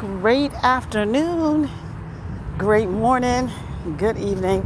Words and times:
Great 0.00 0.54
afternoon, 0.54 1.68
great 2.56 2.88
morning, 2.88 3.50
good 3.98 4.16
evening, 4.16 4.62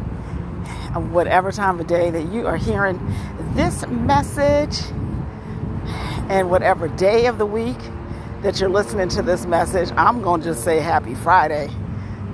whatever 1.10 1.50
time 1.50 1.80
of 1.80 1.88
day 1.88 2.08
that 2.08 2.32
you 2.32 2.46
are 2.46 2.56
hearing 2.56 3.00
this 3.54 3.84
message, 3.88 4.78
and 6.28 6.48
whatever 6.48 6.86
day 6.86 7.26
of 7.26 7.38
the 7.38 7.46
week 7.46 7.76
that 8.42 8.60
you're 8.60 8.68
listening 8.68 9.08
to 9.08 9.22
this 9.22 9.44
message. 9.44 9.90
I'm 9.97 10.22
going 10.22 10.40
to 10.42 10.51
just 10.51 10.62
say 10.62 10.78
happy 10.78 11.17
Friday 11.17 11.66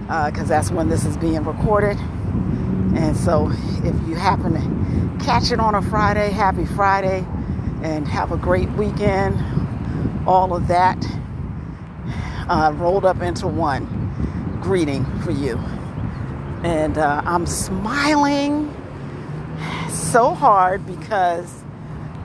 because 0.03 0.51
uh, 0.51 0.57
that's 0.57 0.71
when 0.71 0.91
this 0.91 1.07
is 1.07 1.17
being 1.17 1.43
recorded. 1.43 1.96
And 1.96 3.17
so 3.17 3.51
if 3.82 3.95
you 4.07 4.14
happen 4.14 4.53
to 4.53 5.25
catch 5.25 5.53
it 5.53 5.59
on 5.59 5.75
a 5.75 5.80
Friday, 5.80 6.29
happy 6.29 6.67
Friday 6.67 7.25
and 7.82 8.07
have 8.07 8.30
a 8.30 8.37
great 8.37 8.71
weekend. 8.73 9.43
All 10.29 10.55
of 10.55 10.69
that 10.69 11.03
uh, 12.51 12.73
rolled 12.77 13.05
up 13.05 13.23
into 13.23 13.47
one 13.47 13.87
greeting 14.61 15.05
for 15.20 15.30
you. 15.30 15.56
And 16.65 16.98
uh, 16.98 17.23
I'm 17.25 17.47
smiling 17.47 18.75
so 19.88 20.34
hard 20.34 20.84
because 20.84 21.62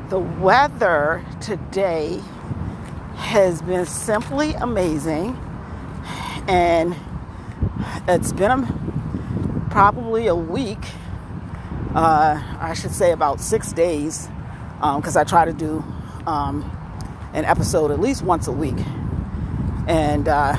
the 0.09 0.19
weather 0.19 1.23
today 1.39 2.19
has 3.15 3.61
been 3.61 3.85
simply 3.85 4.53
amazing. 4.55 5.37
And 6.47 6.95
it's 8.07 8.33
been 8.33 8.51
a, 8.51 9.67
probably 9.69 10.27
a 10.27 10.35
week, 10.35 10.83
uh, 11.93 12.41
I 12.59 12.73
should 12.73 12.91
say 12.91 13.11
about 13.11 13.39
six 13.39 13.71
days, 13.71 14.27
because 14.79 15.15
um, 15.15 15.21
I 15.21 15.23
try 15.23 15.45
to 15.45 15.53
do 15.53 15.83
um, 16.25 16.69
an 17.33 17.45
episode 17.45 17.91
at 17.91 17.99
least 17.99 18.23
once 18.23 18.47
a 18.47 18.51
week. 18.51 18.77
And 19.87 20.27
uh, 20.27 20.55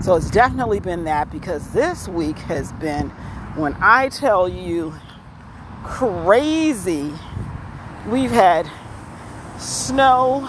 so 0.00 0.14
it's 0.14 0.30
definitely 0.30 0.80
been 0.80 1.04
that 1.04 1.30
because 1.30 1.72
this 1.72 2.06
week 2.06 2.38
has 2.40 2.72
been, 2.74 3.10
when 3.56 3.74
I 3.80 4.08
tell 4.10 4.48
you, 4.48 4.94
crazy. 5.84 7.12
We've 8.08 8.30
had 8.30 8.70
snow, 9.58 10.48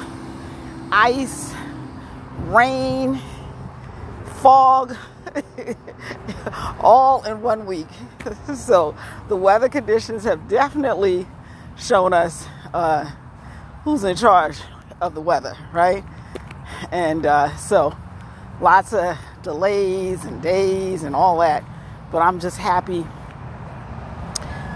ice, 0.91 1.53
rain, 2.47 3.21
fog, 4.41 4.95
all 6.79 7.23
in 7.23 7.41
one 7.41 7.65
week. 7.65 7.87
so 8.55 8.95
the 9.29 9.35
weather 9.35 9.69
conditions 9.69 10.23
have 10.25 10.47
definitely 10.47 11.25
shown 11.77 12.13
us 12.13 12.47
uh, 12.73 13.09
who's 13.83 14.03
in 14.03 14.15
charge 14.15 14.59
of 14.99 15.15
the 15.15 15.21
weather, 15.21 15.55
right? 15.71 16.03
And 16.91 17.25
uh, 17.25 17.55
so 17.57 17.95
lots 18.61 18.93
of 18.93 19.17
delays 19.43 20.25
and 20.25 20.41
days 20.41 21.03
and 21.03 21.15
all 21.15 21.39
that. 21.39 21.63
But 22.11 22.19
I'm 22.19 22.39
just 22.39 22.57
happy 22.57 23.05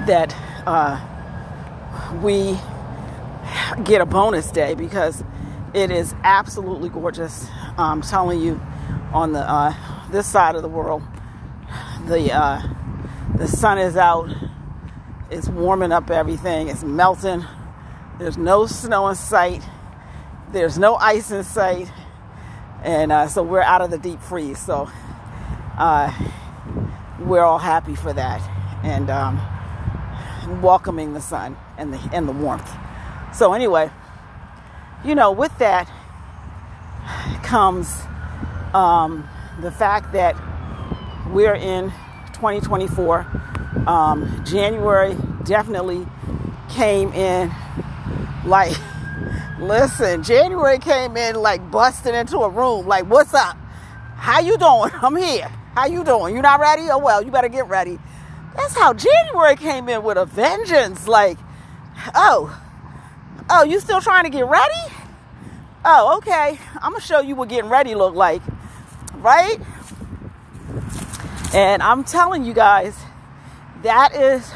that 0.08 0.36
uh, 0.66 1.00
we 2.22 2.58
get 3.84 4.02
a 4.02 4.06
bonus 4.06 4.52
day 4.52 4.74
because 4.74 5.24
it 5.74 5.92
is 5.92 6.14
absolutely 6.24 6.90
gorgeous. 6.90 7.48
I'm 7.78 8.02
telling 8.02 8.42
you, 8.42 8.62
on 9.14 9.34
the 9.34 9.40
uh, 9.40 9.74
this 10.12 10.28
side 10.28 10.56
of 10.56 10.62
the 10.62 10.70
world, 10.70 11.04
the 12.08 12.34
uh, 12.34 12.62
the 13.36 13.48
sun 13.48 13.78
is 13.78 13.96
out. 13.96 14.30
It's 15.30 15.48
warming 15.48 15.92
up 15.92 16.10
everything. 16.10 16.68
It's 16.68 16.84
melting. 16.84 17.46
There's 18.20 18.38
no 18.38 18.66
snow 18.66 19.08
in 19.08 19.16
sight. 19.16 19.64
There's 20.52 20.78
no 20.78 20.96
ice 20.96 21.32
in 21.32 21.44
sight, 21.44 21.92
and 22.84 23.12
uh, 23.12 23.28
so 23.28 23.44
we're 23.44 23.62
out 23.62 23.82
of 23.82 23.92
the 23.92 23.98
deep 23.98 24.22
freeze. 24.22 24.60
So 24.60 24.90
uh, 25.78 26.14
we're 27.20 27.44
all 27.44 27.60
happy 27.60 27.96
for 27.96 28.14
that, 28.14 28.42
and 28.84 29.10
um, 29.10 29.40
welcoming 30.62 31.14
the 31.14 31.22
sun 31.22 31.58
and 31.78 31.94
the 31.94 32.10
and 32.14 32.28
the 32.28 32.34
warmth. 32.34 32.70
So 33.34 33.54
anyway, 33.54 33.90
you 35.06 35.16
know, 35.16 35.32
with 35.32 35.58
that 35.60 35.90
comes 37.44 38.02
um, 38.74 39.28
the 39.62 39.72
fact 39.72 40.14
that 40.14 40.36
we're 41.30 41.56
in 41.56 41.92
2024. 42.34 43.26
Um, 43.88 44.44
January 44.46 45.16
definitely 45.44 46.06
came 46.70 47.12
in 47.14 47.52
like, 48.46 48.76
listen, 49.62 50.24
January 50.24 50.80
came 50.80 51.16
in 51.16 51.36
like 51.36 51.72
busting 51.72 52.16
into 52.16 52.40
a 52.40 52.50
room. 52.50 52.88
Like, 52.88 53.06
what's 53.06 53.34
up? 53.34 53.56
How 54.18 54.40
you 54.40 54.58
doing? 54.58 54.92
I'm 55.02 55.16
here. 55.16 55.50
How 55.76 55.86
you 55.86 56.04
doing? 56.04 56.36
You 56.36 56.42
not 56.42 56.60
ready? 56.60 56.84
Oh 56.90 56.98
well, 56.98 57.24
you 57.24 57.32
better 57.32 57.50
get 57.50 57.68
ready. 57.68 57.98
That's 58.56 58.76
how 58.76 58.94
January 58.94 59.56
came 59.56 59.88
in 59.88 60.04
with 60.04 60.18
a 60.18 60.26
vengeance. 60.26 61.08
Like, 61.08 61.38
oh, 62.14 62.60
oh, 63.50 63.64
you 63.64 63.80
still 63.80 64.02
trying 64.02 64.26
to 64.26 64.30
get 64.30 64.46
ready? 64.46 64.94
Oh, 65.86 66.18
okay. 66.18 66.60
I'm 66.76 66.92
gonna 66.92 67.02
show 67.02 67.22
you 67.22 67.36
what 67.36 67.50
getting 67.50 67.70
ready 67.70 67.96
look 67.96 68.14
like, 68.14 68.42
right? 69.16 69.58
And 71.54 71.82
I'm 71.82 72.04
telling 72.04 72.46
you 72.46 72.54
guys, 72.54 72.98
that 73.84 74.16
is 74.16 74.48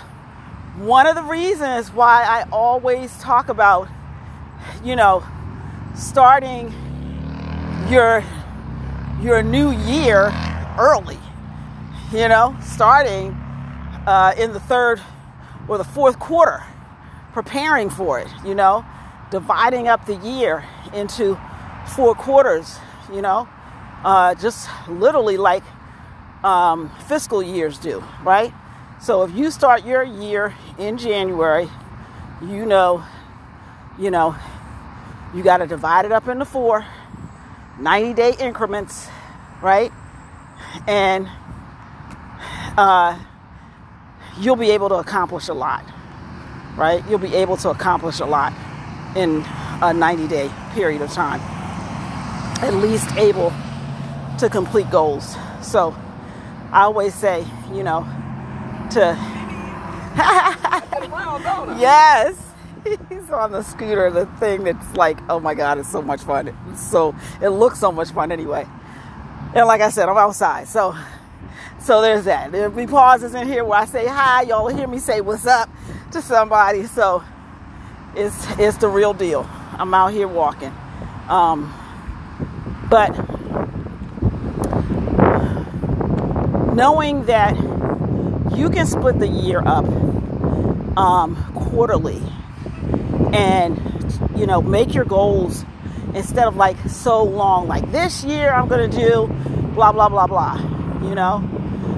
one 0.77 1.07
of 1.07 1.15
the 1.15 1.23
reasons 1.23 1.91
why 1.91 2.23
I 2.23 2.45
always 2.51 3.17
talk 3.19 3.49
about, 3.49 3.87
you 4.83 4.95
know, 4.95 5.23
starting 5.95 6.73
your 7.89 8.23
your 9.21 9.41
new 9.43 9.71
year 9.71 10.33
early. 10.77 11.19
You 12.11 12.27
know, 12.27 12.55
starting 12.61 13.31
uh, 14.05 14.33
in 14.37 14.53
the 14.53 14.59
third 14.59 15.01
or 15.67 15.77
the 15.77 15.83
fourth 15.83 16.19
quarter, 16.19 16.63
preparing 17.33 17.89
for 17.89 18.19
it. 18.19 18.27
You 18.45 18.55
know, 18.55 18.85
dividing 19.31 19.87
up 19.87 20.05
the 20.05 20.15
year 20.15 20.63
into 20.93 21.39
four 21.95 22.15
quarters. 22.15 22.77
You 23.11 23.21
know, 23.21 23.47
uh, 24.03 24.35
just 24.35 24.69
literally 24.87 25.37
like 25.37 25.63
um, 26.43 26.91
fiscal 27.07 27.41
years 27.41 27.77
do, 27.79 28.03
right? 28.23 28.53
So 29.01 29.23
if 29.23 29.35
you 29.35 29.51
start 29.51 29.85
your 29.85 30.03
year 30.03 30.55
in 30.77 30.97
January, 30.97 31.69
you 32.41 32.65
know, 32.65 33.03
you 33.99 34.11
know, 34.11 34.35
you 35.35 35.43
got 35.43 35.57
to 35.57 35.67
divide 35.67 36.05
it 36.05 36.13
up 36.13 36.27
into 36.29 36.45
four 36.45 36.85
90 37.77 38.13
day 38.13 38.33
increments, 38.39 39.09
right? 39.61 39.91
And 40.87 41.27
uh, 42.77 43.19
you'll 44.39 44.55
be 44.55 44.71
able 44.71 44.87
to 44.89 44.95
accomplish 44.95 45.49
a 45.49 45.53
lot, 45.53 45.83
right? 46.77 47.03
You'll 47.09 47.19
be 47.19 47.35
able 47.35 47.57
to 47.57 47.69
accomplish 47.69 48.21
a 48.21 48.25
lot 48.25 48.53
in 49.17 49.43
a 49.81 49.93
90 49.93 50.27
day 50.29 50.49
period 50.71 51.01
of 51.01 51.11
time, 51.11 51.41
at 52.63 52.73
least 52.75 53.11
able 53.17 53.51
to 54.39 54.49
complete 54.49 54.89
goals. 54.89 55.35
So 55.61 55.93
I 56.71 56.83
always 56.83 57.13
say, 57.13 57.45
you 57.73 57.83
know, 57.83 58.07
to. 58.91 59.17
yes. 61.77 62.44
He's 63.09 63.29
on 63.31 63.51
the 63.51 63.63
scooter, 63.63 64.11
the 64.11 64.25
thing 64.39 64.63
that's 64.63 64.95
like, 64.95 65.17
oh 65.29 65.39
my 65.39 65.53
God, 65.55 65.79
it's 65.79 65.91
so 65.91 66.01
much 66.01 66.21
fun. 66.21 66.55
So, 66.77 67.15
it 67.41 67.49
looks 67.49 67.79
so 67.79 67.91
much 67.91 68.11
fun 68.11 68.31
anyway. 68.31 68.67
And 69.55 69.67
like 69.67 69.81
I 69.81 69.89
said, 69.89 70.09
I'm 70.09 70.17
outside. 70.17 70.67
So 70.67 70.95
so 71.79 72.01
there's 72.01 72.25
that. 72.25 72.51
There'll 72.51 72.71
be 72.71 72.87
pauses 72.87 73.35
in 73.35 73.47
here 73.47 73.63
where 73.63 73.79
I 73.79 73.85
say 73.85 74.07
hi. 74.07 74.41
Y'all 74.41 74.67
hear 74.67 74.87
me 74.87 74.97
say 74.99 75.21
what's 75.21 75.45
up 75.45 75.69
to 76.11 76.21
somebody. 76.21 76.87
So 76.87 77.23
it's 78.15 78.35
it's 78.59 78.77
the 78.77 78.89
real 78.89 79.13
deal. 79.13 79.47
I'm 79.77 79.93
out 79.93 80.11
here 80.11 80.27
walking. 80.27 80.73
Um, 81.29 81.73
but 82.89 83.11
knowing 86.73 87.25
that 87.27 87.55
you 88.57 88.69
can 88.69 88.87
split 88.87 89.19
the 89.19 89.27
year 89.27 89.61
up 89.65 89.85
um, 90.97 91.35
quarterly 91.55 92.21
and 93.35 94.39
you 94.39 94.45
know 94.45 94.61
make 94.61 94.93
your 94.93 95.05
goals 95.05 95.65
instead 96.13 96.47
of 96.47 96.55
like 96.55 96.77
so 96.87 97.23
long 97.23 97.67
like 97.67 97.91
this 97.91 98.23
year 98.23 98.53
i'm 98.53 98.67
gonna 98.67 98.87
do 98.87 99.27
blah 99.73 99.91
blah 99.91 100.07
blah 100.07 100.27
blah 100.27 100.75
you 101.07 101.15
know? 101.15 101.39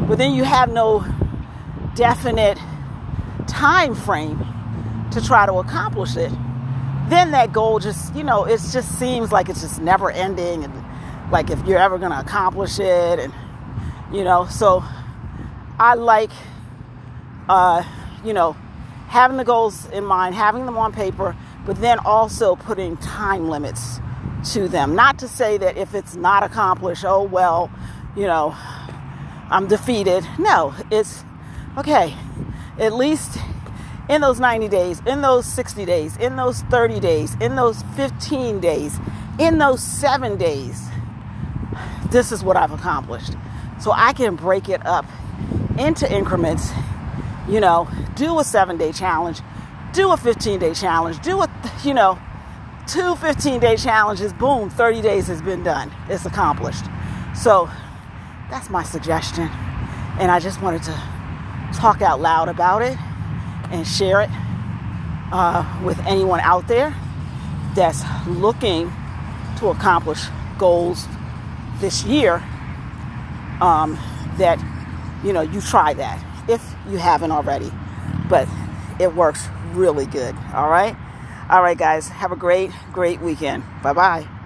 But 0.08 0.18
then 0.18 0.34
you 0.34 0.44
have 0.44 0.72
no 0.72 1.06
definite 1.96 2.58
time 3.48 3.96
frame 3.96 4.46
to 5.12 5.22
try 5.22 5.46
to 5.46 5.54
accomplish 5.54 6.16
it, 6.16 6.32
then 7.10 7.32
that 7.32 7.54
goal 7.54 7.80
just, 7.80 8.14
you 8.16 8.24
know, 8.24 8.46
it 8.46 8.60
just 8.72 9.00
seems 9.00 9.32
like 9.32 9.50
it's 9.50 9.62
just 9.62 9.82
never 9.82 10.12
ending 10.12 10.64
and 10.64 10.74
like 11.32 11.50
if 11.50 11.66
you're 11.66 11.80
ever 11.80 11.98
to 11.98 12.20
accomplish 12.20 12.80
it 12.80 13.20
and 13.20 13.34
you 14.14 14.24
know, 14.24 14.46
so 14.46 14.84
I 15.80 15.96
like 15.96 16.32
uh, 17.50 17.84
you 18.26 18.34
know, 18.34 18.56
having 19.08 19.38
the 19.38 19.44
goals 19.44 19.90
in 19.90 20.04
mind, 20.04 20.36
having 20.36 20.66
them 20.66 20.78
on 20.78 20.94
paper, 20.94 21.36
but 21.66 21.80
then 21.82 22.00
also 22.00 22.56
putting 22.56 22.98
time 22.98 23.50
limits 23.50 24.00
to 24.54 24.68
them. 24.68 24.96
Not 24.96 25.20
to 25.20 25.28
say 25.28 25.58
that 25.58 25.78
if 25.78 25.94
it's 25.96 26.16
not 26.16 26.44
accomplished, 26.44 27.04
oh, 27.06 27.24
well, 27.24 27.72
you 28.16 28.26
know, 28.26 28.56
I'm 29.50 29.68
defeated. 29.68 30.26
No, 30.38 30.74
it's 30.92 31.24
okay. 31.78 32.16
At 32.78 32.94
least 32.94 33.38
in 34.10 34.22
those 34.22 34.40
90 34.40 34.68
days, 34.68 35.02
in 35.06 35.22
those 35.22 35.46
60 35.46 35.86
days, 35.86 36.16
in 36.18 36.36
those 36.36 36.62
30 36.64 37.00
days, 37.00 37.36
in 37.42 37.56
those 37.56 37.82
15 37.96 38.60
days, 38.60 39.00
in 39.40 39.58
those 39.58 39.82
seven 39.82 40.38
days, 40.38 40.88
this 42.12 42.32
is 42.32 42.44
what 42.44 42.58
I've 42.58 42.72
accomplished. 42.72 43.34
So 43.80 43.92
I 43.92 44.14
can 44.14 44.36
break 44.36 44.70
it 44.70 44.86
up 44.86 45.06
into 45.78 46.12
increments, 46.12 46.72
you 47.48 47.60
know, 47.60 47.88
do 48.16 48.40
a 48.40 48.44
seven 48.44 48.78
day 48.78 48.92
challenge, 48.92 49.42
do 49.94 50.12
a 50.12 50.18
15 50.18 50.60
day 50.60 50.74
challenge, 50.74 51.20
do 51.22 51.42
a, 51.42 51.50
you 51.84 51.94
know, 51.94 52.20
two 52.88 53.16
15 53.16 53.60
day 53.60 53.76
challenges, 53.76 54.34
boom, 54.34 54.70
30 54.70 55.02
days 55.02 55.28
has 55.28 55.42
been 55.42 55.64
done. 55.64 55.92
It's 56.10 56.26
accomplished. 56.26 56.86
So 57.36 57.70
that's 58.50 58.70
my 58.70 58.84
suggestion. 58.84 59.50
And 60.20 60.32
I 60.32 60.40
just 60.40 60.62
wanted 60.62 60.84
to 60.84 61.04
talk 61.74 62.02
out 62.02 62.20
loud 62.20 62.50
about 62.50 62.82
it 62.82 62.98
and 63.72 63.86
share 63.86 64.22
it 64.22 64.30
uh, 65.32 65.82
with 65.84 66.00
anyone 66.00 66.40
out 66.40 66.68
there 66.68 66.96
that's 67.76 68.04
looking 68.28 68.92
to 69.58 69.68
accomplish 69.70 70.24
goals 70.58 71.08
this 71.80 72.04
year. 72.04 72.44
Um, 73.62 73.98
that 74.38 74.64
you 75.24 75.34
know 75.34 75.42
you 75.42 75.60
try 75.62 75.92
that 75.96 76.24
if 76.48 76.76
you 76.90 76.98
haven't 76.98 77.32
already, 77.32 77.72
but 78.30 78.48
it 79.00 79.14
works 79.16 79.48
really 79.74 80.06
good. 80.06 80.36
All 80.54 80.70
right, 80.70 80.96
all 81.50 81.62
right, 81.62 81.78
guys. 81.78 82.10
Have 82.10 82.32
a 82.32 82.36
great, 82.38 82.72
great 82.92 83.22
weekend. 83.22 83.64
Bye 83.84 83.94
bye. 83.94 84.37